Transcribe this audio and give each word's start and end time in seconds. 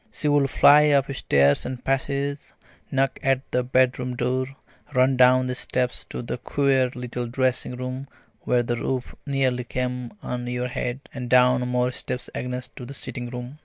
She 0.11 0.27
would 0.27 0.49
fly 0.49 0.87
up 0.89 1.13
stairs 1.13 1.63
and 1.63 1.85
passages, 1.85 2.55
knock 2.89 3.19
at 3.21 3.41
the 3.51 3.63
bedroom 3.63 4.15
door, 4.15 4.47
run 4.95 5.15
down 5.15 5.45
the 5.45 5.53
steps 5.53 6.05
to 6.09 6.23
the 6.23 6.39
queer 6.39 6.89
little 6.95 7.27
dressing 7.27 7.75
room 7.75 8.07
where 8.39 8.63
the 8.63 8.77
roof 8.77 9.13
nearly 9.27 9.63
came 9.63 10.11
on 10.23 10.47
your 10.47 10.69
head, 10.69 11.01
and 11.13 11.29
down 11.29 11.67
more 11.67 11.91
steps 11.91 12.31
again 12.33 12.59
to 12.77 12.83
the 12.87 12.95
sitting 12.95 13.29
room. 13.29 13.59